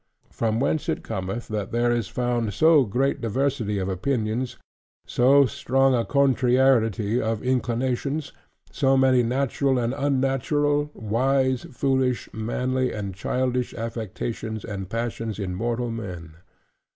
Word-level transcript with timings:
From 0.31 0.59
whence 0.59 0.89
it 0.89 1.03
cometh 1.03 1.47
that 1.49 1.71
there 1.71 1.91
is 1.91 2.07
found 2.07 2.55
so 2.55 2.85
great 2.85 3.21
diversity 3.21 3.77
of 3.77 3.87
opinions; 3.87 4.57
so 5.05 5.45
strong 5.45 5.93
a 5.93 6.03
contrariety 6.05 7.21
of 7.21 7.43
inclinations; 7.43 8.33
so 8.71 8.97
many 8.97 9.21
natural 9.21 9.77
and 9.77 9.93
unnatural; 9.93 10.89
wise, 10.95 11.67
foolish, 11.71 12.27
manly, 12.33 12.91
and 12.91 13.13
childish 13.13 13.73
affections 13.73 14.65
and 14.65 14.89
passions 14.89 15.37
in 15.37 15.53
mortal 15.53 15.91
men. 15.91 16.33